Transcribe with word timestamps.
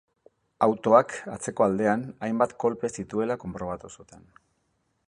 Autoak, 0.67 1.13
atzeko 1.33 1.65
aldean, 1.67 2.07
hainbat 2.29 2.57
kolpe 2.65 2.93
zituela 3.01 3.39
konprobatu 3.45 3.97
zuten. 3.99 4.31